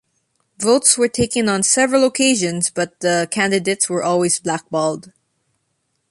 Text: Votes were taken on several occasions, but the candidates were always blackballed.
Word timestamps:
Votes 0.57 0.97
were 0.97 1.07
taken 1.07 1.47
on 1.47 1.61
several 1.61 2.03
occasions, 2.05 2.71
but 2.71 3.01
the 3.01 3.27
candidates 3.29 3.87
were 3.87 4.01
always 4.03 4.39
blackballed. 4.39 5.11